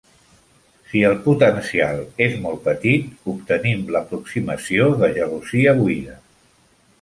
Si 0.93 1.01
el 1.09 1.17
potencial 1.25 2.01
és 2.27 2.37
molt 2.45 2.63
petit, 2.69 3.11
obtenim 3.35 3.85
l'Aproximació 3.97 4.89
de 5.05 5.11
gelosia 5.19 5.77
buida. 5.83 6.19